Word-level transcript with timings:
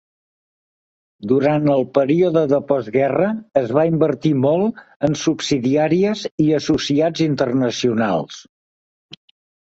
Durant 1.31 1.65
el 1.73 1.83
període 1.97 2.41
de 2.53 2.59
postguerra, 2.71 3.27
es 3.61 3.67
va 3.77 3.83
invertir 3.89 4.31
molt 4.45 4.79
en 5.09 5.17
subsidiàries 5.25 6.23
i 6.45 6.47
associats 6.61 7.23
internacionals. 7.27 8.41